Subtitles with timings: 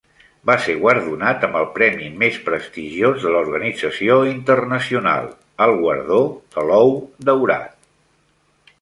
[0.49, 5.31] Va ser guardonat amb el premi més prestigiós de la organització internacional,
[5.69, 6.21] el Guardó
[6.59, 6.99] de l'Ou
[7.31, 7.83] Daurat.